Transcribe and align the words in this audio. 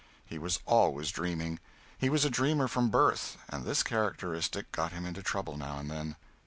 He 0.25 0.39
was 0.39 0.57
always 0.65 1.11
dreaming; 1.11 1.59
he 1.95 2.09
was 2.09 2.25
a 2.25 2.31
dreamer 2.31 2.67
from 2.67 2.89
birth, 2.89 3.37
and 3.49 3.63
this 3.65 3.83
characteristic 3.83 4.71
got 4.71 4.91
him 4.91 5.05
into 5.05 5.21
trouble 5.21 5.57
now 5.57 5.77
and 5.77 5.91
then. 5.91 6.15